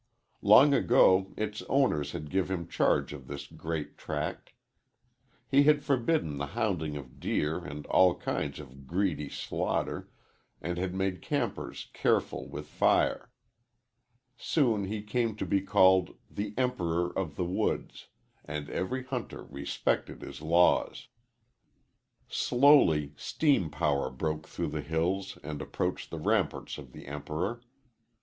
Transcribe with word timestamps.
Long 0.41 0.73
ago 0.73 1.31
its 1.37 1.61
owners 1.69 2.13
had 2.13 2.31
given 2.31 2.61
him 2.61 2.67
charge 2.67 3.13
of 3.13 3.27
this 3.27 3.45
great 3.45 3.99
tract. 3.99 4.51
He 5.47 5.61
had 5.65 5.83
forbidden 5.83 6.37
the 6.39 6.47
hounding 6.57 6.97
of 6.97 7.19
deer 7.19 7.63
and 7.63 7.85
all 7.85 8.15
kinds 8.15 8.59
of 8.59 8.87
greedy 8.87 9.29
slaughter, 9.29 10.09
and 10.59 10.79
had 10.79 10.95
made 10.95 11.21
campers 11.21 11.89
careful 11.93 12.47
with 12.49 12.65
fire. 12.65 13.29
Soon 14.37 14.85
he 14.85 15.03
came 15.03 15.35
to 15.35 15.45
be 15.45 15.61
called 15.61 16.17
"The 16.31 16.55
Emperor 16.57 17.15
of 17.15 17.35
the 17.35 17.45
Woods," 17.45 18.07
and 18.43 18.71
every 18.71 19.03
hunter 19.03 19.43
respected 19.43 20.23
his 20.23 20.41
laws. 20.41 21.09
Slowly 22.27 23.13
steam 23.17 23.69
power 23.69 24.09
broke 24.09 24.47
through 24.47 24.69
the 24.69 24.81
hills 24.81 25.37
and 25.43 25.61
approached 25.61 26.09
the 26.09 26.17
ramparts 26.17 26.79
of 26.79 26.91
the 26.91 27.05
Emperor. 27.05 27.61